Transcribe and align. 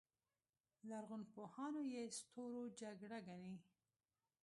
لرغونپوهان 0.89 1.75
یې 1.93 2.03
ستورو 2.17 2.63
جګړه 2.81 3.19
ګڼي 3.27 3.55